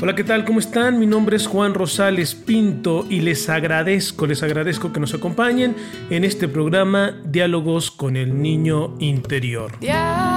[0.00, 0.44] Hola, ¿qué tal?
[0.44, 0.98] ¿Cómo están?
[0.98, 5.76] Mi nombre es Juan Rosales Pinto y les agradezco, les agradezco que nos acompañen
[6.10, 9.70] en este programa Diálogos con el Niño Interior.
[9.80, 10.33] Diálogos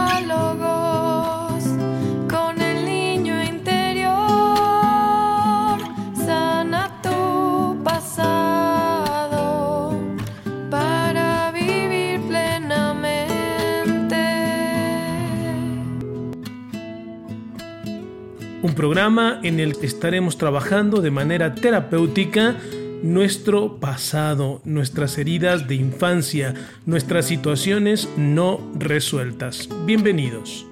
[18.77, 22.55] programa en el que estaremos trabajando de manera terapéutica
[23.01, 26.53] nuestro pasado, nuestras heridas de infancia,
[26.85, 29.67] nuestras situaciones no resueltas.
[29.85, 30.65] Bienvenidos.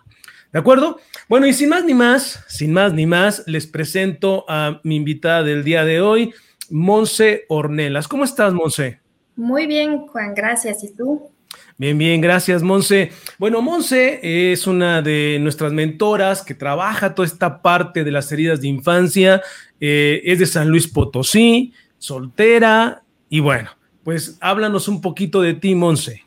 [0.53, 0.97] ¿De acuerdo?
[1.27, 5.43] Bueno, y sin más ni más, sin más ni más, les presento a mi invitada
[5.43, 6.33] del día de hoy,
[6.69, 8.07] Monse Ornelas.
[8.07, 9.01] ¿Cómo estás, Monse?
[9.35, 10.85] Muy bien, Juan, gracias.
[10.85, 11.32] ¿Y tú?
[11.77, 13.11] Bien, bien, gracias, Monse.
[13.39, 18.61] Bueno, Monse es una de nuestras mentoras que trabaja toda esta parte de las heridas
[18.61, 19.41] de infancia.
[19.79, 23.03] Eh, es de San Luis Potosí, soltera.
[23.27, 23.71] Y bueno,
[24.03, 26.23] pues háblanos un poquito de ti, Monse.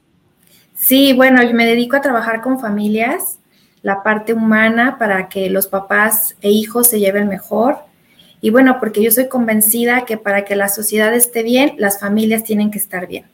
[0.75, 3.39] Sí, bueno, yo me dedico a trabajar con familias,
[3.83, 7.79] la parte humana para que los papás e hijos se lleven mejor.
[8.41, 12.45] Y bueno, porque yo soy convencida que para que la sociedad esté bien, las familias
[12.45, 13.25] tienen que estar bien.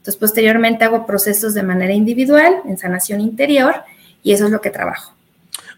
[0.00, 3.74] Entonces, posteriormente hago procesos de manera individual, en sanación interior,
[4.22, 5.14] y eso es lo que trabajo.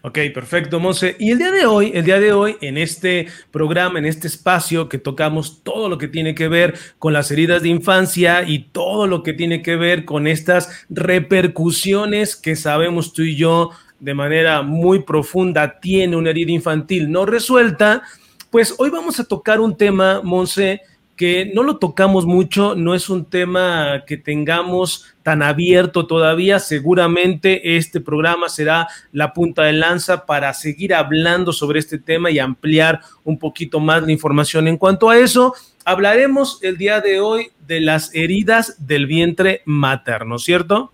[0.01, 1.17] Ok, perfecto, Monse.
[1.19, 4.87] Y el día de hoy, el día de hoy, en este programa, en este espacio
[4.87, 9.07] que tocamos todo lo que tiene que ver con las heridas de infancia y todo
[9.07, 14.61] lo que tiene que ver con estas repercusiones que sabemos tú y yo de manera
[14.61, 18.03] muy profunda tiene una herida infantil no resuelta,
[18.51, 20.81] pues hoy vamos a tocar un tema, Monse,
[21.15, 26.59] que no lo tocamos mucho, no es un tema que tengamos tan abierto todavía.
[26.59, 32.39] Seguramente este programa será la punta de lanza para seguir hablando sobre este tema y
[32.39, 34.67] ampliar un poquito más la información.
[34.67, 35.53] En cuanto a eso,
[35.85, 40.91] hablaremos el día de hoy de las heridas del vientre materno, ¿cierto?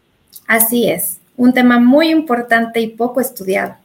[0.48, 3.76] Así es, un tema muy importante y poco estudiado.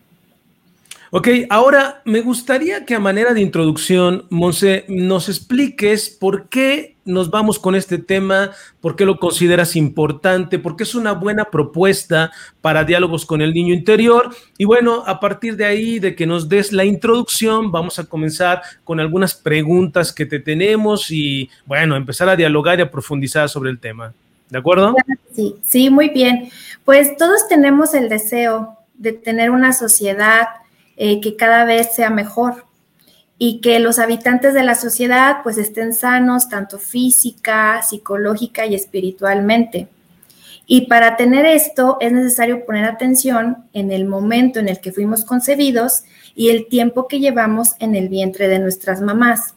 [1.17, 7.31] Ok, ahora me gustaría que a manera de introducción, Monse, nos expliques por qué nos
[7.31, 12.33] vamos con este tema, por qué lo consideras importante, por qué es una buena propuesta
[12.61, 14.35] para diálogos con el niño interior.
[14.59, 18.63] Y bueno, a partir de ahí, de que nos des la introducción, vamos a comenzar
[18.83, 23.71] con algunas preguntas que te tenemos y bueno, empezar a dialogar y a profundizar sobre
[23.71, 24.13] el tema.
[24.51, 24.97] ¿De acuerdo?
[25.33, 26.51] Sí, sí, muy bien.
[26.85, 30.47] Pues todos tenemos el deseo de tener una sociedad
[30.97, 32.67] eh, que cada vez sea mejor
[33.39, 39.89] y que los habitantes de la sociedad pues estén sanos tanto física, psicológica y espiritualmente.
[40.67, 45.25] Y para tener esto es necesario poner atención en el momento en el que fuimos
[45.25, 49.55] concebidos y el tiempo que llevamos en el vientre de nuestras mamás.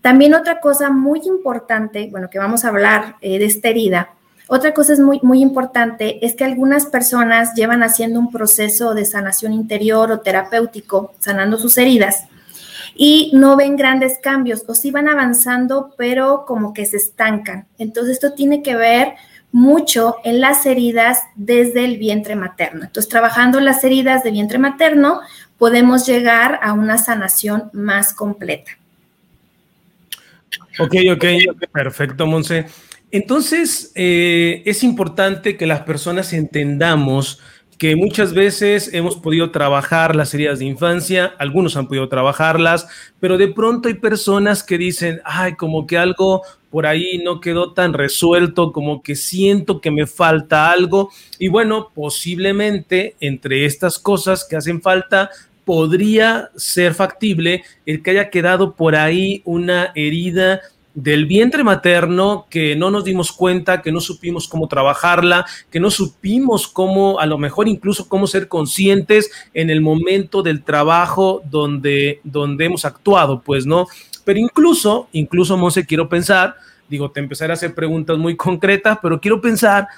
[0.00, 4.14] También otra cosa muy importante, bueno, que vamos a hablar eh, de esta herida,
[4.54, 9.06] otra cosa es muy, muy importante, es que algunas personas llevan haciendo un proceso de
[9.06, 12.26] sanación interior o terapéutico, sanando sus heridas,
[12.94, 17.66] y no ven grandes cambios o sí van avanzando, pero como que se estancan.
[17.78, 19.14] Entonces esto tiene que ver
[19.52, 22.84] mucho en las heridas desde el vientre materno.
[22.84, 25.20] Entonces, trabajando las heridas de vientre materno,
[25.56, 28.72] podemos llegar a una sanación más completa.
[30.78, 31.24] Ok, ok,
[31.72, 32.66] perfecto, Monse.
[33.12, 37.38] Entonces, eh, es importante que las personas entendamos
[37.76, 42.86] que muchas veces hemos podido trabajar las heridas de infancia, algunos han podido trabajarlas,
[43.20, 47.72] pero de pronto hay personas que dicen, ay, como que algo por ahí no quedó
[47.74, 51.10] tan resuelto, como que siento que me falta algo.
[51.38, 55.28] Y bueno, posiblemente entre estas cosas que hacen falta,
[55.66, 60.62] podría ser factible el que haya quedado por ahí una herida
[60.94, 65.90] del vientre materno que no nos dimos cuenta, que no supimos cómo trabajarla, que no
[65.90, 72.20] supimos cómo, a lo mejor incluso cómo ser conscientes en el momento del trabajo donde,
[72.24, 73.86] donde hemos actuado, pues, ¿no?
[74.24, 76.56] Pero incluso, incluso, Monse, quiero pensar,
[76.88, 79.88] digo, te empezaré a hacer preguntas muy concretas, pero quiero pensar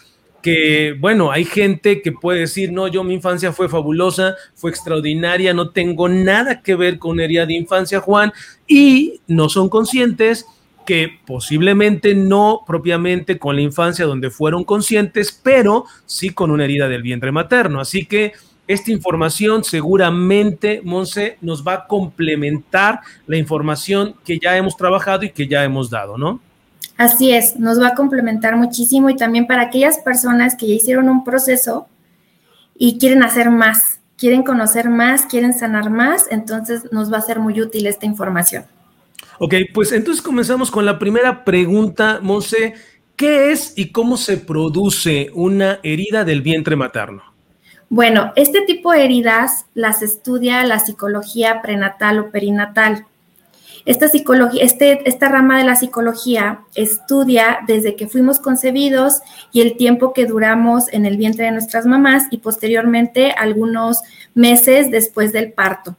[0.40, 5.54] que, bueno, hay gente que puede decir, no, yo mi infancia fue fabulosa, fue extraordinaria,
[5.54, 8.32] no tengo nada que ver con herida de infancia, Juan,
[8.68, 10.46] y no son conscientes
[10.86, 16.88] que posiblemente no propiamente con la infancia donde fueron conscientes, pero sí con una herida
[16.88, 17.80] del vientre materno.
[17.80, 18.32] Así que
[18.66, 25.30] esta información seguramente, Monse, nos va a complementar la información que ya hemos trabajado y
[25.30, 26.40] que ya hemos dado, ¿no?
[26.96, 31.08] Así es, nos va a complementar muchísimo y también para aquellas personas que ya hicieron
[31.08, 31.88] un proceso
[32.76, 37.40] y quieren hacer más, quieren conocer más, quieren sanar más, entonces nos va a ser
[37.40, 38.64] muy útil esta información.
[39.38, 42.74] Ok, pues entonces comenzamos con la primera pregunta, Monse.
[43.16, 47.22] ¿Qué es y cómo se produce una herida del vientre materno?
[47.88, 53.06] Bueno, este tipo de heridas las estudia la psicología prenatal o perinatal.
[53.86, 59.20] Esta, psicología, este, esta rama de la psicología estudia desde que fuimos concebidos
[59.52, 64.00] y el tiempo que duramos en el vientre de nuestras mamás y posteriormente algunos
[64.34, 65.96] meses después del parto.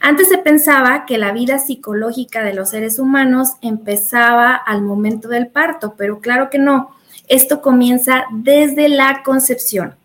[0.00, 5.48] Antes se pensaba que la vida psicológica de los seres humanos empezaba al momento del
[5.48, 6.90] parto, pero claro que no.
[7.28, 9.96] Esto comienza desde la concepción,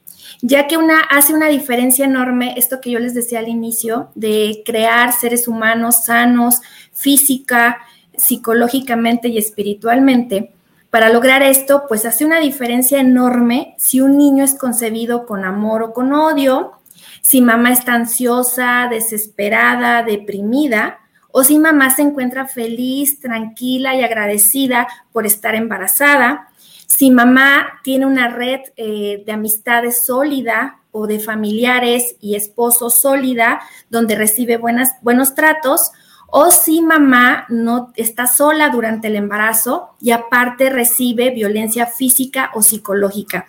[0.42, 4.64] ya que una, hace una diferencia enorme esto que yo les decía al inicio, de
[4.66, 6.62] crear seres humanos sanos,
[6.94, 7.78] física,
[8.16, 10.52] psicológicamente y espiritualmente.
[10.90, 15.84] Para lograr esto, pues hace una diferencia enorme si un niño es concebido con amor
[15.84, 16.74] o con odio,
[17.22, 21.00] si mamá está ansiosa, desesperada, deprimida,
[21.32, 26.50] o si mamá se encuentra feliz, tranquila y agradecida por estar embarazada,
[26.88, 33.62] si mamá tiene una red eh, de amistades sólida o de familiares y esposos sólida,
[33.90, 35.92] donde recibe buenos tratos,
[36.32, 42.64] o si mamá no está sola durante el embarazo y aparte recibe violencia física o
[42.64, 43.48] psicológica.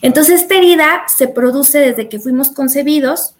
[0.00, 3.34] Entonces, esta herida se produce desde que fuimos concebidos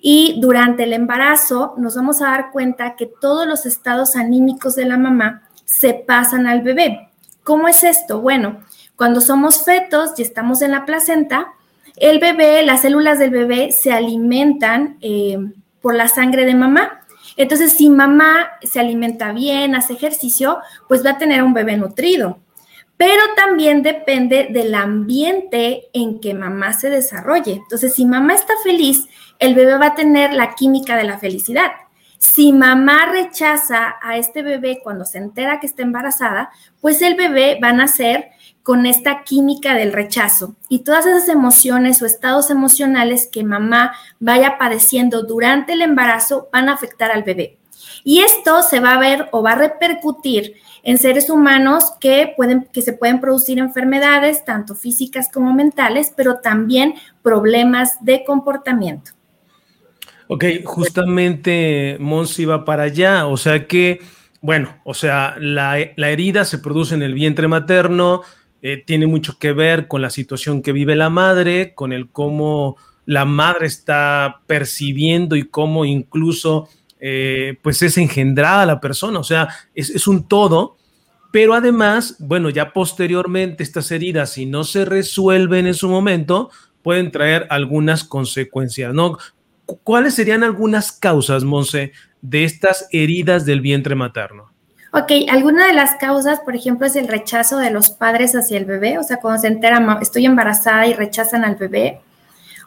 [0.00, 4.84] y durante el embarazo nos vamos a dar cuenta que todos los estados anímicos de
[4.84, 7.10] la mamá se pasan al bebé.
[7.42, 8.20] ¿Cómo es esto?
[8.20, 8.60] Bueno,
[8.94, 11.54] cuando somos fetos y estamos en la placenta,
[11.96, 15.38] el bebé, las células del bebé se alimentan eh,
[15.80, 16.97] por la sangre de mamá.
[17.38, 20.58] Entonces, si mamá se alimenta bien, hace ejercicio,
[20.88, 22.38] pues va a tener un bebé nutrido
[22.98, 27.52] pero también depende del ambiente en que mamá se desarrolle.
[27.52, 29.06] Entonces, si mamá está feliz,
[29.38, 31.70] el bebé va a tener la química de la felicidad.
[32.18, 36.50] Si mamá rechaza a este bebé cuando se entera que está embarazada,
[36.80, 38.30] pues el bebé va a nacer
[38.68, 44.58] con esta química del rechazo y todas esas emociones o estados emocionales que mamá vaya
[44.58, 47.56] padeciendo durante el embarazo van a afectar al bebé.
[48.04, 52.68] Y esto se va a ver o va a repercutir en seres humanos que, pueden,
[52.70, 56.92] que se pueden producir enfermedades, tanto físicas como mentales, pero también
[57.22, 59.12] problemas de comportamiento.
[60.26, 64.02] Ok, justamente Mons iba para allá, o sea que,
[64.42, 68.24] bueno, o sea, la, herida se produce en el vientre materno,
[68.62, 72.76] eh, tiene mucho que ver con la situación que vive la madre, con el cómo
[73.06, 76.68] la madre está percibiendo y cómo incluso
[77.00, 80.76] eh, pues es engendrada la persona, o sea, es, un todo,
[81.30, 86.50] pero además, bueno, ya posteriormente estas heridas, si no se resuelven en su momento,
[86.82, 89.16] pueden traer algunas consecuencias, ¿no?
[89.84, 94.52] ¿Cuáles serían algunas causas, Monse, de estas heridas del vientre materno?
[94.92, 98.64] Ok, alguna de las causas, por ejemplo, es el rechazo de los padres hacia el
[98.64, 102.00] bebé, o sea, cuando se entera, estoy embarazada y rechazan al bebé,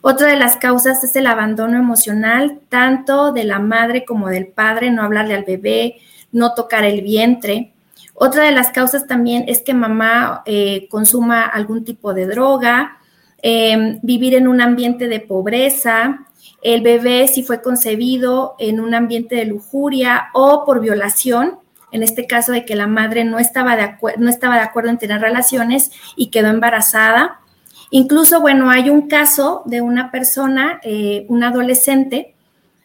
[0.02, 4.90] otra de las causas es el abandono emocional, tanto de la madre como del padre,
[4.90, 5.98] no hablarle al bebé,
[6.32, 7.72] no tocar el vientre.
[8.16, 12.98] Otra de las causas también es que mamá eh, consuma algún tipo de droga,
[13.44, 16.26] em, vivir en un ambiente de pobreza,
[16.64, 21.60] el bebé si fue concebido en un ambiente de lujuria o por violación,
[21.92, 24.98] en este caso de que la madre no estaba de, no estaba de acuerdo en
[24.98, 27.42] tener relaciones y quedó embarazada
[27.94, 32.34] Incluso, bueno, hay un caso de una persona, eh, una adolescente,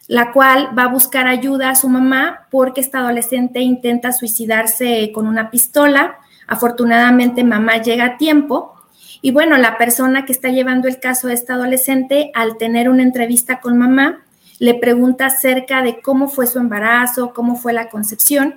[0.09, 5.25] la cual va a buscar ayuda a su mamá porque esta adolescente intenta suicidarse con
[5.25, 6.17] una pistola.
[6.45, 8.73] Afortunadamente, mamá llega a tiempo.
[9.21, 13.03] Y bueno, la persona que está llevando el caso de esta adolescente, al tener una
[13.03, 14.25] entrevista con mamá,
[14.59, 18.55] le pregunta acerca de cómo fue su embarazo, cómo fue la concepción.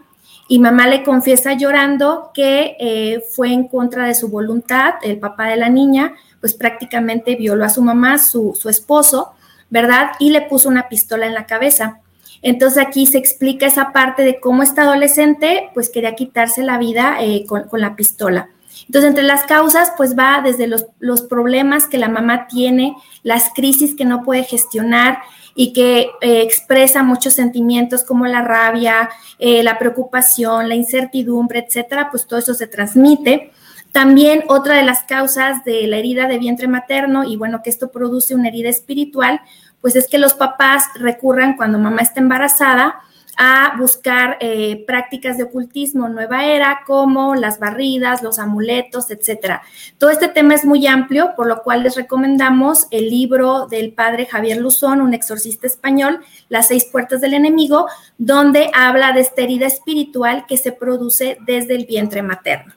[0.50, 5.46] Y mamá le confiesa llorando que eh, fue en contra de su voluntad, el papá
[5.46, 9.30] de la niña, pues prácticamente violó a su mamá, su, su esposo,
[9.68, 10.10] ¿verdad?
[10.18, 12.00] Y le puso una pistola en la cabeza.
[12.42, 17.18] Entonces aquí se explica esa parte de cómo esta adolescente pues quería quitarse la vida
[17.20, 18.48] eh, con, la pistola.
[18.86, 23.50] Entonces entre las causas pues va desde los, los, problemas que la mamá tiene, las
[23.54, 25.18] crisis que no puede gestionar
[25.54, 32.08] y que eh, expresa muchos sentimientos como la rabia, eh, la preocupación, la incertidumbre, etcétera,
[32.10, 33.52] pues todo eso se transmite.
[33.92, 37.90] También otra de las causas de la herida de vientre materno y bueno, que esto
[37.90, 39.40] produce una herida espiritual,
[39.80, 43.00] pues es que los papás recurran cuando mamá está embarazada
[43.42, 49.62] a buscar eh, prácticas de ocultismo nueva era, como las barridas, los amuletos, etcétera.
[49.96, 54.26] Todo este tema es muy amplio, por lo cual les recomendamos el libro del padre
[54.26, 56.20] Javier Luzón, un exorcista español,
[56.50, 57.86] Las seis puertas del enemigo,
[58.18, 62.74] donde habla de esta herida espiritual que se produce desde el vientre materno.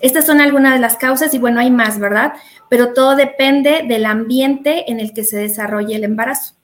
[0.00, 2.32] Estas son algunas de las causas y bueno, hay más, ¿verdad?
[2.68, 6.56] Pero todo depende del ambiente en el que se desarrolle el embarazo.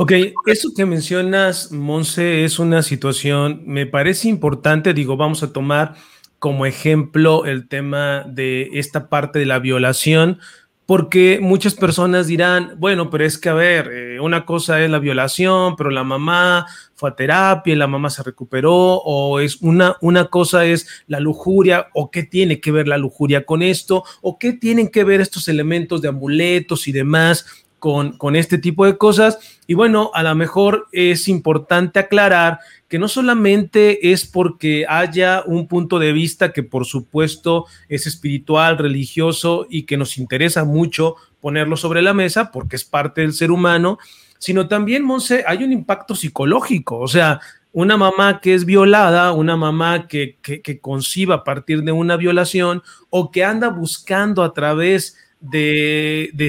[0.00, 0.12] Ok,
[0.46, 5.96] eso que mencionas, Monse, es una situación, me parece importante, digo, vamos a tomar
[6.38, 10.38] como ejemplo el tema de esta parte de la violación,
[10.86, 15.00] porque muchas personas dirán, bueno, pero es que, a ver, eh, una cosa es la
[15.00, 20.26] violación, pero la mamá fue a terapia la mamá se recuperó, o es una, una
[20.26, 24.52] cosa es la lujuria, o qué tiene que ver la lujuria con esto, o qué
[24.52, 29.38] tienen que ver estos elementos de amuletos y demás con, con este tipo de cosas.
[29.66, 32.58] Y bueno, a lo mejor es importante aclarar
[32.88, 38.78] que no solamente es porque haya un punto de vista que por supuesto es espiritual,
[38.78, 43.50] religioso y que nos interesa mucho ponerlo sobre la mesa porque es parte del ser
[43.50, 43.98] humano,
[44.38, 47.40] sino también, Monse, hay un impacto psicológico, o sea,
[47.72, 52.82] una mamá que es violada, una mamá que, que, conciba a partir de una violación
[53.10, 55.27] o que anda buscando a través de,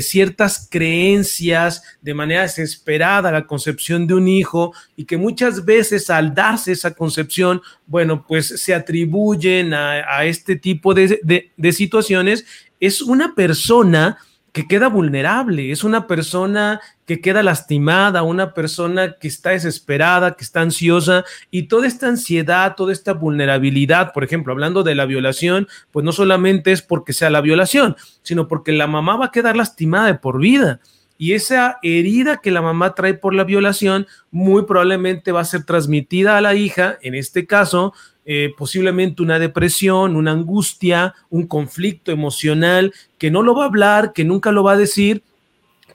[0.02, 6.34] ciertas creencias de manera desesperada la concepción de un hijo y que muchas veces al
[6.34, 12.46] darse esa concepción, bueno, pues se atribuyen a, este tipo de, de situaciones,
[12.80, 14.18] es una persona
[14.52, 20.44] que queda vulnerable, es una persona que queda lastimada, una persona que está desesperada, que
[20.44, 25.68] está ansiosa y toda esta ansiedad, toda esta vulnerabilidad, por ejemplo, hablando de la violación,
[25.92, 29.56] pues no solamente es porque sea la violación, sino porque la mamá va a quedar
[29.56, 30.80] lastimada de por vida.
[31.18, 35.66] Y esa herida que la mamá trae por la violación muy probablemente va a ser
[35.66, 37.94] transmitida a la hija, en este caso,
[38.32, 44.14] eh, posiblemente una depresión, una angustia, un conflicto emocional que no lo va a hablar,
[44.14, 45.24] que nunca lo va a decir,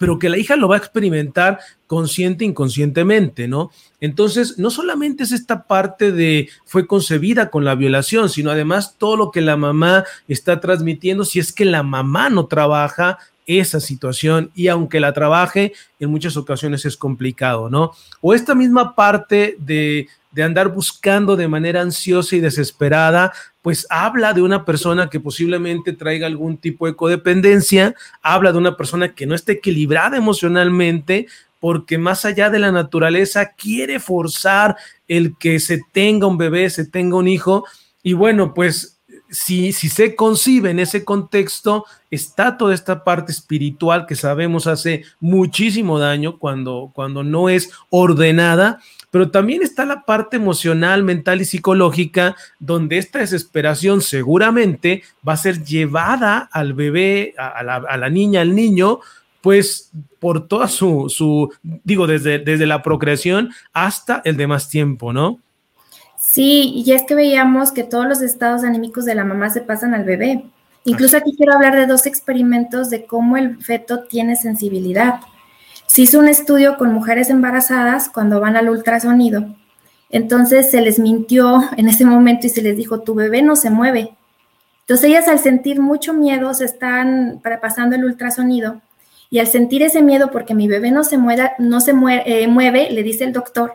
[0.00, 3.70] pero que la hija lo va a experimentar consciente e inconscientemente, ¿no?
[4.00, 9.16] Entonces, no solamente es esta parte de fue concebida con la violación, sino además todo
[9.16, 14.50] lo que la mamá está transmitiendo, si es que la mamá no trabaja esa situación
[14.56, 17.92] y aunque la trabaje, en muchas ocasiones es complicado, ¿no?
[18.20, 24.32] O esta misma parte de de andar buscando de manera ansiosa y desesperada, pues habla
[24.32, 29.26] de una persona que posiblemente traiga algún tipo de codependencia, habla de una persona que
[29.26, 31.28] no está equilibrada emocionalmente,
[31.60, 34.76] porque más allá de la naturaleza quiere forzar
[35.08, 37.64] el que se tenga un bebé, se tenga un hijo,
[38.02, 39.00] y bueno, pues
[39.30, 45.04] si, si se concibe en ese contexto, está toda esta parte espiritual que sabemos hace
[45.20, 48.80] muchísimo daño cuando, cuando no es ordenada
[49.14, 55.37] pero también está la parte emocional, mental y psicológica, donde esta desesperación seguramente va a
[55.37, 58.99] ser llevada al bebé, a, la, niña, al niño,
[59.40, 65.38] pues por toda su, su digo, desde, desde la procreación hasta el demás tiempo, ¿no?
[66.18, 69.94] Sí, y es que veíamos que todos los estados anímicos de la mamá se pasan
[69.94, 70.44] al bebé.
[70.87, 75.21] Incluso aquí quiero hablar de dos experimentos de cómo el feto tiene sensibilidad.
[75.94, 79.54] Se hizo un estudio con mujeres embarazadas cuando van al ultrasonido.
[80.10, 83.70] Entonces se les mintió en ese momento y se les dijo, tu bebé no se
[83.70, 84.16] mueve.
[84.80, 88.82] Entonces ellas al sentir mucho miedo se están pasando el ultrasonido
[89.30, 92.90] y al sentir ese miedo porque mi bebé no se, mueve, no se eh, mueve,
[92.90, 93.74] le dice el doctor,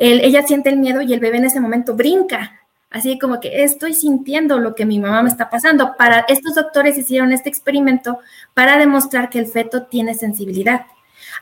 [0.00, 2.60] ella siente el miedo y el bebé en ese momento brinca.
[2.90, 5.94] Así como que estoy sintiendo lo que mi mamá me está pasando.
[5.96, 8.18] Para estos doctores hicieron este experimento
[8.52, 10.86] para demostrar que el feto tiene sensibilidad.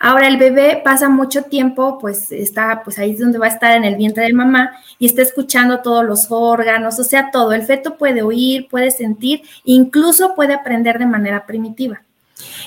[0.00, 3.76] Ahora el bebé pasa mucho tiempo, pues está, pues ahí es donde va a estar
[3.76, 7.52] en el vientre de mamá y está escuchando todos los órganos, o sea, todo.
[7.52, 12.02] El feto puede oír, puede sentir, incluso puede aprender de manera primitiva.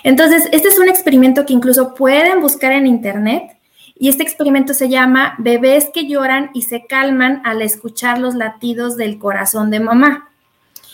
[0.04, 3.58] Entonces, este es un experimento que incluso pueden buscar en internet
[4.00, 8.96] y este experimento se llama Bebés que lloran y se calman al escuchar los latidos
[8.96, 10.30] del corazón de mamá.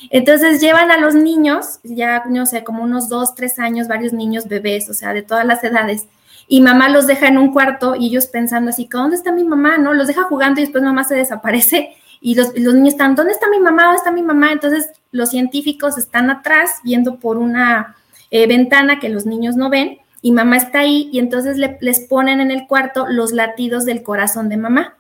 [0.09, 4.47] Entonces llevan a los niños, ya no sé, como unos dos, tres años, varios niños
[4.47, 6.07] bebés, o sea, de todas las edades,
[6.47, 9.77] y mamá los deja en un cuarto y ellos pensando así, ¿dónde está mi mamá?
[9.77, 9.93] ¿No?
[9.93, 13.59] Los deja jugando y después mamá se desaparece y los, niños están, ¿dónde está mi
[13.59, 13.83] mamá?
[13.83, 14.51] ¿Dónde está mi mamá?
[14.51, 17.95] Entonces los científicos están atrás viendo por una
[18.31, 22.39] eh, ventana que los niños no ven y mamá está ahí y entonces les ponen
[22.39, 24.95] en el cuarto los latidos del corazón de mamá.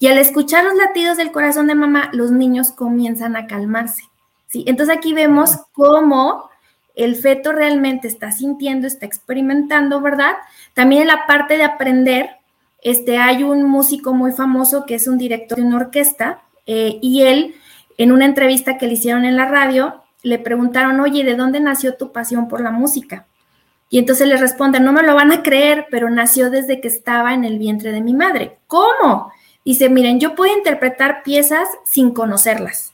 [0.00, 4.02] Y al escuchar los latidos del corazón de mamá, los niños comienzan a calmarse.
[4.48, 4.64] ¿sí?
[4.66, 6.50] Entonces aquí vemos cómo
[6.98, 10.34] el feto realmente está sintiendo, está experimentando, ¿verdad?
[10.74, 12.30] También en la parte de aprender,
[12.82, 17.22] este, hay un músico muy famoso que es un director de una orquesta eh, y
[17.22, 17.54] él,
[17.98, 21.94] en una entrevista que le hicieron en la radio, le preguntaron, oye, ¿de dónde nació
[21.94, 23.26] tu pasión por la música?
[23.90, 27.32] Y entonces le responde, no me lo van a creer, pero nació desde que estaba
[27.32, 28.58] en el vientre de mi madre.
[28.66, 29.32] ¿Cómo?
[29.64, 32.92] Dice, miren, yo puedo interpretar piezas sin conocerlas.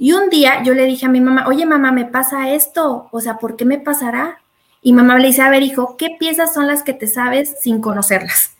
[0.00, 3.20] Y un día yo le dije a mi mamá, oye mamá, me pasa esto, o
[3.20, 4.38] sea, ¿por qué me pasará?
[4.80, 7.80] Y mamá le dice, a ver hijo, ¿qué piezas son las que te sabes sin
[7.80, 8.56] conocerlas?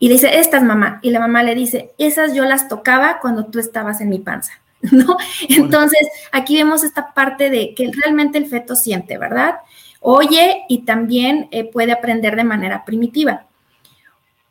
[0.00, 0.98] Y le dice, estas mamá.
[1.00, 4.54] Y la mamá le dice, esas yo las tocaba cuando tú estabas en mi panza,
[4.90, 5.16] ¿no?
[5.48, 9.60] Entonces, aquí vemos esta parte de que realmente el feto siente, ¿verdad?
[10.00, 13.46] Oye y también eh, puede aprender de manera primitiva.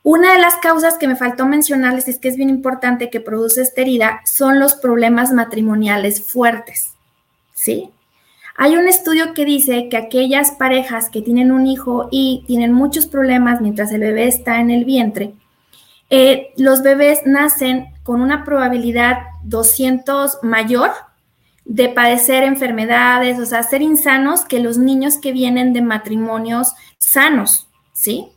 [0.04, 3.62] Una de las causas que me faltó mencionarles es que es bien importante que produce
[3.62, 6.94] esta herida son los problemas matrimoniales fuertes,
[7.54, 7.92] ¿sí?
[8.58, 13.06] Hay un estudio que dice que aquellas parejas que tienen un hijo y tienen muchos
[13.06, 15.34] problemas mientras el bebé está en el vientre,
[16.10, 20.92] eh, los bebés nacen con una probabilidad 200 mayor
[21.64, 27.68] de padecer enfermedades, o sea, ser insanos que los niños que vienen de matrimonios sanos,
[27.94, 28.28] ¿sí?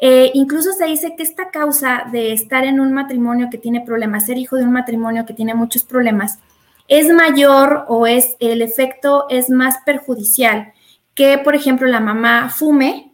[0.00, 4.26] Eh, incluso se dice que esta causa de estar en un matrimonio que tiene problemas,
[4.26, 6.38] ser hijo de un matrimonio que tiene muchos problemas,
[6.86, 10.72] es mayor o es el efecto es más perjudicial
[11.14, 13.12] que, por ejemplo, la mamá fume,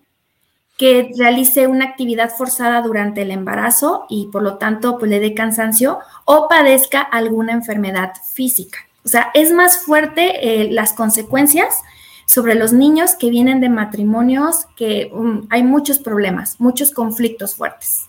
[0.76, 5.32] que realice una actividad forzada durante el embarazo y por lo tanto pues, le dé
[5.34, 8.78] cansancio o padezca alguna enfermedad física.
[9.04, 11.82] O sea, es más fuerte eh, las consecuencias
[12.26, 18.08] sobre los niños que vienen de matrimonios que um, hay muchos problemas, muchos conflictos fuertes.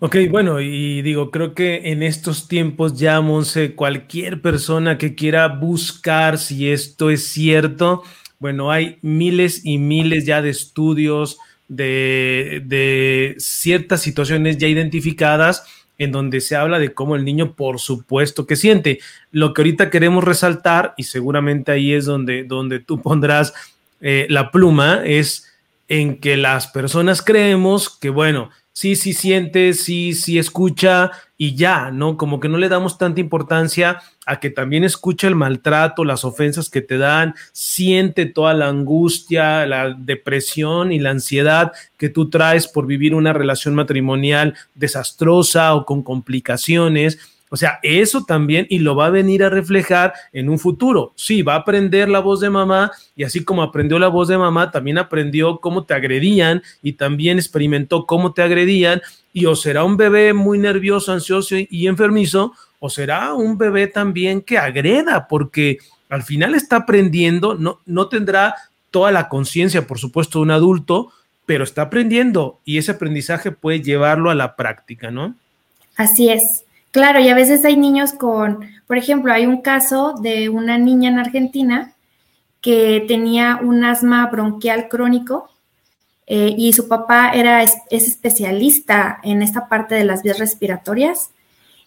[0.00, 5.48] Ok, bueno, y digo, creo que en estos tiempos ya, Monse, cualquier persona que quiera
[5.48, 8.02] buscar si esto es cierto,
[8.38, 15.64] bueno, hay miles y miles ya de estudios de, de ciertas situaciones ya identificadas
[15.98, 19.00] en donde se habla de cómo el niño, por supuesto, que siente.
[19.30, 23.54] Lo que ahorita queremos resaltar, y seguramente ahí es donde, donde tú pondrás
[24.00, 25.50] eh, la pluma, es
[25.88, 31.90] en que las personas creemos que, bueno, sí, sí siente, sí, sí escucha y ya,
[31.90, 32.16] ¿no?
[32.16, 36.70] Como que no le damos tanta importancia a que también escucha el maltrato, las ofensas
[36.70, 42.68] que te dan, siente toda la angustia, la depresión y la ansiedad que tú traes
[42.68, 47.18] por vivir una relación matrimonial desastrosa o con complicaciones
[47.54, 51.12] o sea, eso también y lo va a venir a reflejar en un futuro.
[51.14, 54.36] Sí, va a aprender la voz de mamá y así como aprendió la voz de
[54.36, 59.84] mamá, también aprendió cómo te agredían y también experimentó cómo te agredían y o será
[59.84, 65.78] un bebé muy nervioso, ansioso y enfermizo o será un bebé también que agreda porque
[66.08, 68.56] al final está aprendiendo, no, no tendrá
[68.90, 71.12] toda la conciencia, por supuesto, de un adulto,
[71.46, 75.36] pero está aprendiendo y ese aprendizaje puede llevarlo a la práctica, ¿no?
[75.96, 76.64] Así es.
[76.94, 81.10] Claro, y a veces hay niños con, por ejemplo, hay un caso de una niña
[81.10, 81.92] en Argentina
[82.60, 85.50] que tenía un asma bronquial crónico
[86.28, 91.30] eh, y su papá era, es, especialista en esta parte de las vías respiratorias.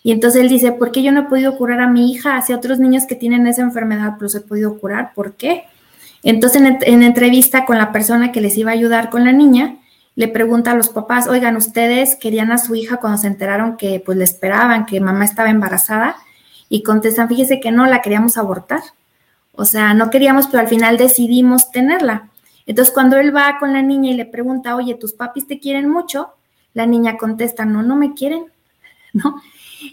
[0.04, 2.36] Y entonces él dice, ¿por qué yo no he podido curar a mi hija?
[2.36, 5.14] Hacia otros niños que tienen esa enfermedad, pues he podido curar.
[5.14, 5.68] ¿Por qué?
[6.22, 9.78] Entonces en, en entrevista con la persona que les iba a ayudar con la niña,
[10.18, 14.02] le pregunta a los papás, oigan, ustedes querían a su hija cuando se enteraron que
[14.04, 16.16] pues le esperaban, que mamá estaba embarazada,
[16.70, 18.82] y contestan, fíjese que no, la queríamos abortar.
[19.52, 22.30] O sea, no queríamos, pero al final decidimos tenerla.
[22.66, 25.88] Entonces, cuando él va con la niña y le pregunta, oye, ¿tus papis te quieren
[25.88, 26.32] mucho?
[26.74, 28.46] La niña contesta, no, no me quieren,
[29.14, 29.40] ¿no?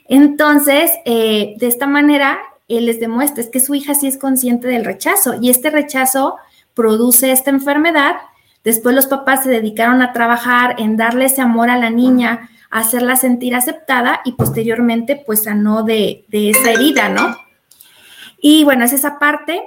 [0.09, 4.69] Entonces, eh, de esta manera, él les demuestra es que su hija sí es consciente
[4.69, 6.37] del rechazo y este rechazo
[6.73, 8.15] produce esta enfermedad.
[8.65, 12.81] Después los papás se dedicaron a trabajar en darle ese amor a la niña, a
[12.81, 17.37] hacerla sentir aceptada y posteriormente pues sanó de, de esa herida, ¿no?
[18.41, 19.63] Y bueno, es esa parte.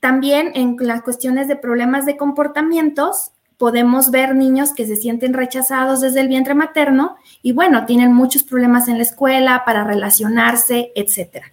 [0.00, 6.00] También en las cuestiones de problemas de comportamientos, podemos ver niños que se sienten rechazados
[6.00, 11.52] desde el vientre materno y bueno, tienen muchos problemas en la escuela para relacionarse, etcétera.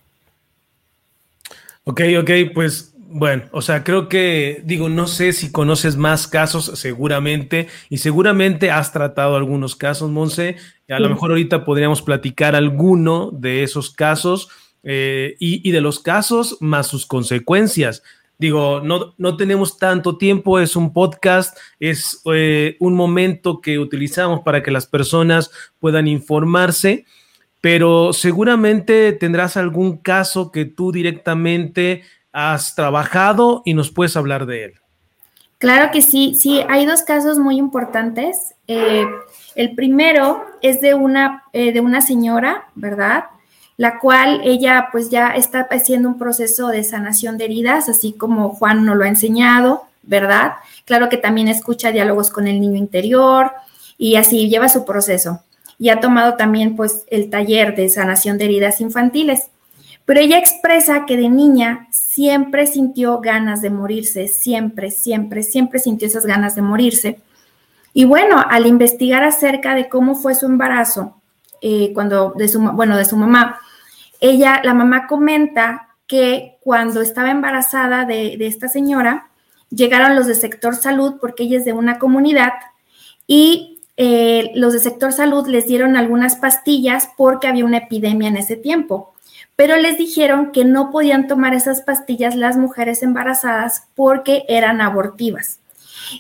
[1.84, 6.72] Ok, ok, pues bueno, o sea, creo que, digo, no sé si conoces más casos,
[6.76, 10.58] seguramente, y seguramente has tratado algunos casos, Monse.
[10.90, 14.50] A lo mejor ahorita podríamos platicar alguno de esos casos
[14.84, 18.04] eh, y, y, de los casos más sus consecuencias.
[18.40, 24.42] Digo, no, no tenemos tanto tiempo, es un podcast, es eh, un momento que utilizamos
[24.42, 27.06] para que las personas puedan informarse
[27.60, 34.66] pero seguramente tendrás algún caso que tú directamente has trabajado y nos puedes hablar de
[34.66, 34.74] él.
[35.58, 38.54] Claro que sí, sí, hay dos casos muy importantes.
[38.68, 39.06] Eh,
[39.56, 43.26] el primero es de una, eh, de una señora, ¿verdad?
[43.76, 48.50] La cual ella pues ya está haciendo un proceso de sanación de heridas, así como
[48.50, 50.54] Juan nos lo ha enseñado, ¿verdad?
[50.86, 53.52] Claro que también escucha diálogos con el niño interior
[53.98, 55.42] y así lleva su proceso
[55.80, 59.50] y ha tomado también pues el taller de sanación de heridas infantiles.
[60.08, 66.08] Pero ella expresa que de niña siempre sintió ganas de morirse, siempre, siempre, siempre sintió
[66.08, 67.20] esas ganas de morirse.
[67.92, 71.18] Y bueno, al investigar acerca de cómo fue su embarazo,
[71.62, 73.60] eh, cuando de su, bueno, de su mamá,
[74.22, 79.28] ella, la mamá comenta que cuando estaba embarazada de, esta señora,
[79.72, 82.54] llegaron los de sector salud porque ella es de una comunidad
[83.28, 88.38] y eh, los de sector salud les dieron algunas pastillas porque había una epidemia en
[88.38, 89.14] ese tiempo,
[89.56, 95.60] pero les dijeron que no podían tomar esas pastillas las mujeres embarazadas porque eran abortivas.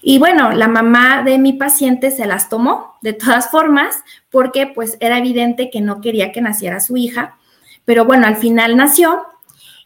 [0.01, 4.97] Y bueno, la mamá de mi paciente se las tomó de todas formas porque pues
[4.99, 7.37] era evidente que no quería que naciera su hija,
[7.85, 9.25] pero bueno, al final nació.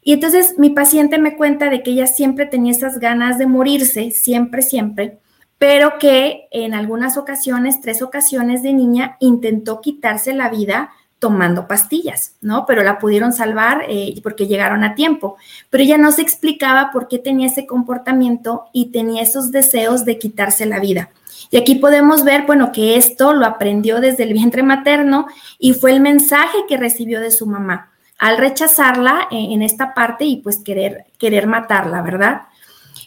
[0.03, 4.11] Y entonces mi paciente me cuenta de que ella siempre tenía esas ganas de morirse,
[4.11, 5.19] siempre, siempre,
[5.59, 10.89] pero que en algunas ocasiones, tres ocasiones de niña, intentó quitarse la vida
[11.21, 12.65] tomando pastillas, ¿no?
[12.65, 15.37] Pero la pudieron salvar eh, porque llegaron a tiempo.
[15.69, 20.17] Pero ella no se explicaba por qué tenía ese comportamiento y tenía esos deseos de
[20.17, 21.11] quitarse la vida.
[21.51, 25.27] Y aquí podemos ver, bueno, que esto lo aprendió desde el vientre materno
[25.59, 30.25] y fue el mensaje que recibió de su mamá al rechazarla eh, en esta parte
[30.25, 32.41] y pues querer, querer matarla, ¿verdad?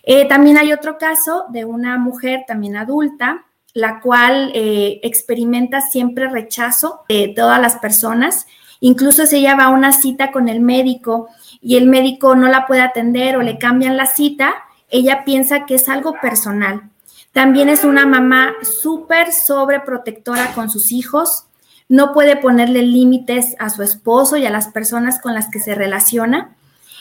[0.04, 6.28] Eh, también hay otro caso de una mujer también adulta, la cual eh, experimenta siempre
[6.28, 8.46] rechazo de todas las personas.
[8.80, 11.28] Incluso si ella va a una cita con el médico
[11.60, 14.54] y el médico no la puede atender o le cambian la cita,
[14.88, 16.90] ella piensa que es algo personal.
[17.32, 21.46] También es una mamá súper sobreprotectora con sus hijos.
[21.88, 25.74] No puede ponerle límites a su esposo y a las personas con las que se
[25.74, 26.54] relaciona.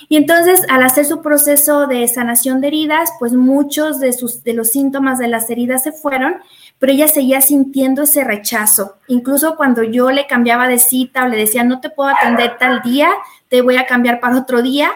[0.09, 4.53] Y entonces, al hacer su proceso de sanación de heridas, pues muchos de, sus, de
[4.53, 6.35] los síntomas de las heridas se fueron,
[6.79, 8.97] pero ella seguía sintiendo ese rechazo.
[9.07, 12.81] Incluso cuando yo le cambiaba de cita o le decía, no te puedo atender tal
[12.81, 13.09] día,
[13.49, 14.91] te voy a cambiar para otro día,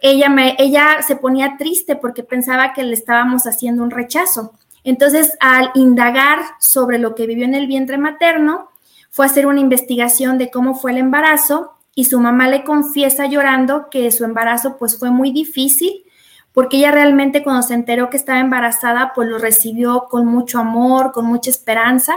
[0.00, 4.52] ella, me, ella se ponía triste porque pensaba que le estábamos haciendo un rechazo.
[4.84, 8.70] Entonces, al indagar sobre lo que vivió en el vientre materno,
[9.10, 13.26] fue a hacer una investigación de cómo fue el embarazo y su mamá le confiesa
[13.26, 16.04] llorando que su embarazo pues fue muy difícil
[16.52, 21.10] porque ella realmente cuando se enteró que estaba embarazada pues lo recibió con mucho amor,
[21.10, 22.14] con mucha esperanza,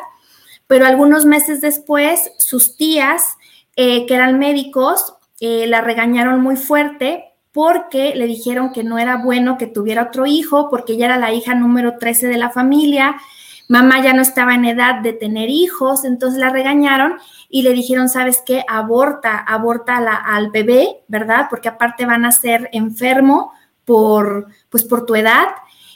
[0.67, 3.37] pero algunos meses después sus tías
[3.75, 9.17] eh, que eran médicos eh, la regañaron muy fuerte porque le dijeron que no era
[9.17, 13.15] bueno que tuviera otro hijo porque ella era la hija número 13 de la familia,
[13.71, 17.13] mamá ya no estaba en edad de tener hijos, entonces la regañaron
[17.47, 18.65] y le dijeron, ¿sabes qué?
[18.67, 21.47] Aborta, aborta al bebé, ¿verdad?
[21.49, 23.53] Porque aparte van a ser enfermo
[23.85, 25.47] por, pues por tu edad.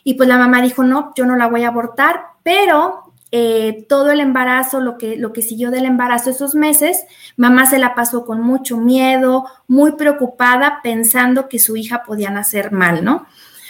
[0.05, 4.09] Y pues la mamá dijo, no, yo no la voy a abortar, pero eh, todo
[4.11, 7.03] el embarazo, lo que, lo que siguió del embarazo esos meses,
[7.35, 12.71] mamá se la pasó con mucho miedo, muy preocupada, pensando que su hija podía nacer
[12.71, 13.25] mal, ¿no?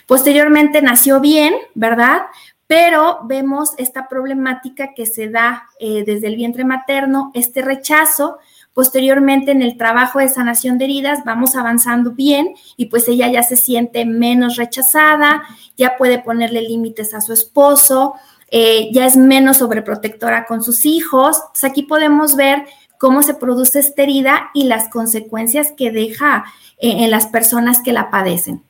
[0.06, 2.22] Posteriormente nació bien, ¿verdad?
[2.68, 8.40] Pero vemos esta problemática que se da eh, desde el vientre materno, este rechazo.
[8.74, 13.44] Posteriormente, en el trabajo de sanación de heridas, vamos avanzando bien y pues ella ya
[13.44, 15.44] se siente menos rechazada,
[15.78, 18.16] ya puede ponerle límites a su esposo,
[18.50, 21.42] eh, ya es menos sobreprotectora con sus hijos.
[21.62, 22.66] aquí podemos ver
[22.98, 26.46] cómo se produce esta herida y las consecuencias que deja
[26.80, 28.65] eh, en las personas que la padecen.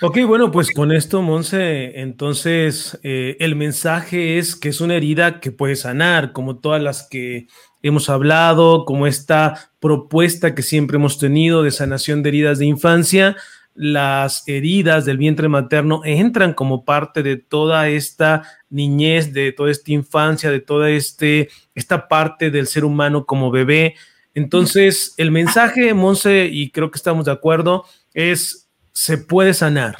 [0.00, 5.40] Ok, bueno, pues con esto, Monse, entonces eh, el mensaje es que es una herida
[5.40, 7.48] que puede sanar, como todas las que
[7.82, 13.36] hemos hablado, como esta propuesta que siempre hemos tenido de sanación de heridas de infancia.
[13.74, 19.90] Las heridas del vientre materno entran como parte de toda esta niñez, de toda esta
[19.90, 23.96] infancia, de toda este, esta parte del ser humano como bebé.
[24.32, 27.84] Entonces, el mensaje, Monse, y creo que estamos de acuerdo,
[28.14, 28.67] es
[28.98, 29.98] se puede sanar.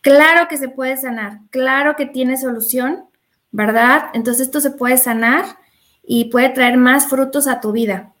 [0.00, 3.06] Claro que se puede sanar, claro que tiene solución,
[3.50, 4.10] ¿verdad?
[4.14, 5.44] Entonces esto se puede sanar
[6.04, 8.12] y puede traer más frutos a tu vida.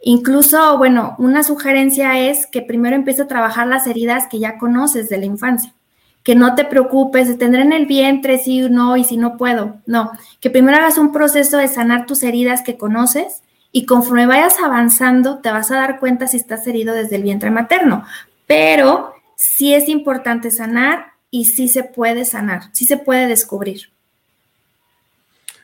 [0.00, 5.08] Incluso, bueno, una sugerencia es que primero empiece a trabajar las heridas que ya conoces
[5.08, 5.74] de la infancia.
[6.22, 9.78] Que no te preocupes de tener en el vientre o no y si no puedo.
[9.86, 14.60] No, que primero hagas un proceso de sanar tus heridas que conoces y conforme vayas
[14.60, 18.04] avanzando te vas a dar cuenta si estás herido desde el vientre materno.
[18.46, 23.90] Pero sí es importante sanar y sí se puede sanar, sí se puede descubrir.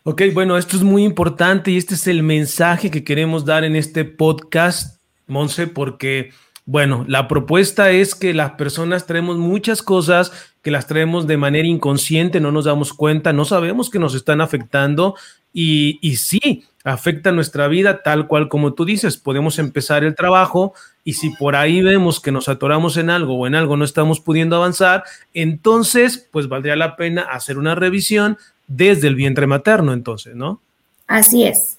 [0.04, 3.76] Ok, bueno, esto es muy importante y este es el mensaje que queremos dar en
[3.76, 6.32] este podcast, Monse, porque,
[6.66, 11.68] bueno, la propuesta es que las personas traemos muchas cosas que las traemos de manera
[11.68, 15.14] inconsciente, no nos damos cuenta, no sabemos que nos están afectando
[15.52, 19.16] y, y sí, afecta nuestra vida tal cual como tú dices.
[19.16, 23.46] Podemos empezar el trabajo y si por ahí vemos que nos atoramos en algo o
[23.46, 29.08] en algo no estamos pudiendo avanzar, entonces pues valdría la pena hacer una revisión desde
[29.08, 30.60] el vientre materno, entonces, ¿no?
[31.06, 31.78] Así es.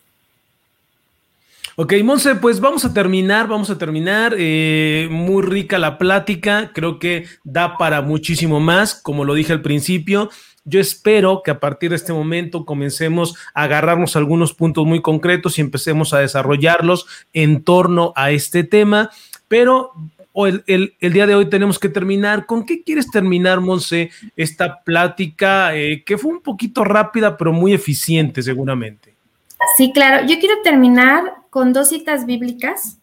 [1.76, 4.36] Ok, Monse, pues vamos a terminar, vamos a terminar.
[4.38, 9.64] Eh, muy rica la plática, creo que da para muchísimo más, como lo dije al
[9.64, 10.30] principio.
[10.66, 15.58] Yo espero que a partir de este momento comencemos a agarrarnos algunos puntos muy concretos
[15.58, 19.10] y empecemos a desarrollarlos en torno a este tema,
[19.50, 19.92] pero
[20.66, 22.46] el, día de hoy tenemos que terminar.
[22.46, 27.74] ¿Con qué quieres terminar, Monse, esta plática eh, que fue un poquito rápida, pero muy
[27.74, 29.14] eficiente seguramente?
[29.78, 30.26] Sí, claro.
[30.26, 33.00] Yo quiero terminar con dos citas bíblicas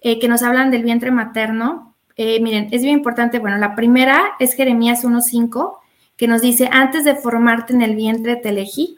[0.00, 1.94] eh, que nos hablan del vientre materno.
[2.16, 3.38] Eh, miren, es bien importante.
[3.38, 5.78] Bueno, la primera es Jeremías 1.5
[6.16, 8.96] que nos dice, antes de formarte en el vientre te elegí,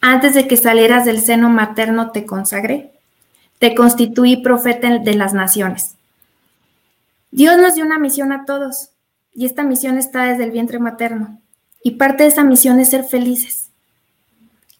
[0.00, 2.92] antes de que salieras del seno materno te consagré,
[3.58, 5.96] te constituí profeta de las naciones.
[7.30, 8.90] Dios nos dio una misión a todos
[9.34, 11.40] y esta misión está desde el vientre materno
[11.82, 13.70] y parte de esa misión es ser felices.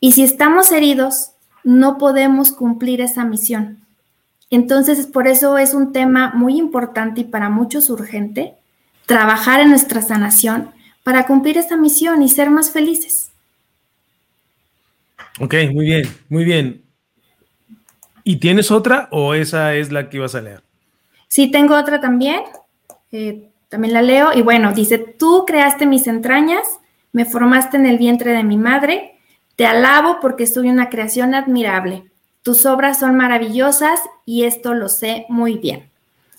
[0.00, 1.32] Y si estamos heridos,
[1.64, 3.80] no podemos cumplir esa misión.
[4.50, 8.54] Entonces, por eso es un tema muy importante y para muchos urgente,
[9.06, 10.70] trabajar en nuestra sanación
[11.06, 13.30] para cumplir esa misión y ser más felices.
[15.38, 16.82] Ok, muy bien, muy bien.
[18.24, 20.64] ¿Y tienes otra o esa es la que ibas a leer?
[21.28, 22.40] Sí, tengo otra también.
[23.12, 24.32] Eh, también la leo.
[24.34, 26.66] Y bueno, dice, tú creaste mis entrañas,
[27.12, 29.20] me formaste en el vientre de mi madre,
[29.54, 32.10] te alabo porque soy una creación admirable.
[32.42, 35.88] Tus obras son maravillosas y esto lo sé muy bien.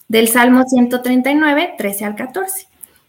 [0.10, 2.68] Del Salmo 139, 13 al 14.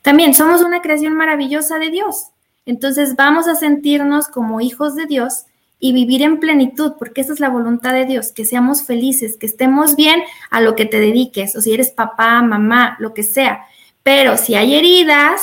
[0.08, 2.28] También somos una creación maravillosa de Dios.
[2.64, 5.44] Entonces vamos a sentirnos como hijos de Dios
[5.78, 9.44] y vivir en plenitud, porque esa es la voluntad de Dios, que seamos felices, que
[9.44, 13.66] estemos bien a lo que te dediques, o si eres papá, mamá, lo que sea.
[14.02, 15.42] Pero si hay heridas,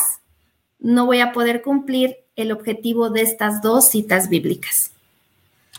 [0.79, 4.89] no voy a poder cumplir el objetivo de estas dos citas bíblicas.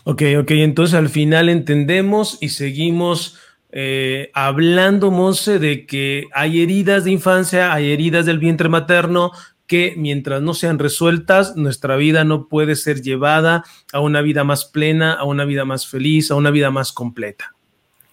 [0.05, 3.37] Ok, ok, entonces al final entendemos y seguimos
[3.69, 9.31] eh, hablando, Monse, de que hay heridas de infancia, hay heridas del vientre materno
[9.67, 14.65] que mientras no sean resueltas, nuestra vida no puede ser llevada a una vida más
[14.65, 17.53] plena, a una vida más feliz, a una vida más completa.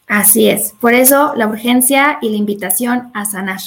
[0.08, 3.60] Así es, por eso la urgencia y la invitación a sanar.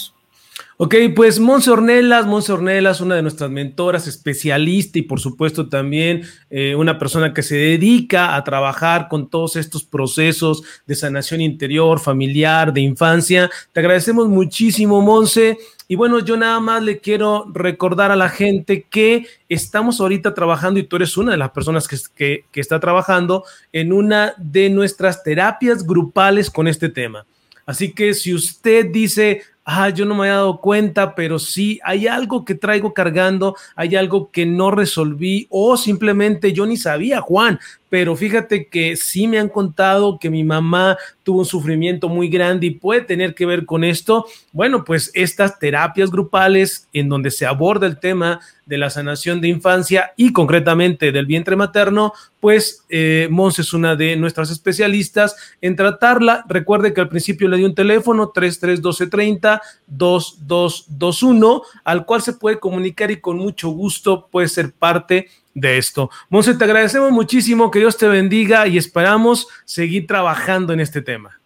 [0.80, 6.22] Ok, pues Monse Ornelas, Monse Ornelas, una de nuestras mentoras, especialista y por supuesto también
[6.52, 12.00] eh, una persona que se dedica a trabajar con todos estos procesos de sanación interior,
[12.00, 13.50] familiar, de infancia.
[13.74, 15.58] Te agradecemos muchísimo, Monse.
[15.88, 20.80] Y bueno, yo nada más le quiero recordar a la gente que estamos ahorita trabajando
[20.80, 24.70] y tú eres una de las personas que, que, que está trabajando en una de
[24.70, 27.26] nuestras terapias grupales con este tema.
[27.66, 32.08] Así que si usted dice, ah, yo no me había dado cuenta, pero sí hay
[32.08, 37.60] algo que traigo cargando, hay algo que no resolví o simplemente yo ni sabía, Juan,
[37.89, 42.67] pero fíjate que sí me han contado que mi mamá tuvo un sufrimiento muy grande
[42.67, 44.26] y puede tener que ver con esto.
[44.52, 49.47] Bueno, pues estas terapias grupales en donde se aborda el tema de la sanación de
[49.47, 55.76] infancia y concretamente del vientre materno, pues eh, Mons es una de nuestras especialistas en
[55.76, 56.43] tratarla.
[56.47, 63.10] Recuerde que al principio le di un teléfono 331230 2221 al cual se puede comunicar
[63.12, 66.10] y con mucho gusto puede ser parte de esto.
[66.30, 71.39] Monse, te agradecemos muchísimo, que Dios te bendiga y esperamos seguir trabajando en este tema.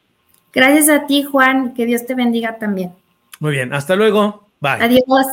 [0.54, 2.92] Gracias a ti, Juan, que Dios te bendiga también.
[3.40, 4.48] Muy bien, hasta luego.
[4.60, 4.84] Bye.
[4.84, 5.28] Adiós.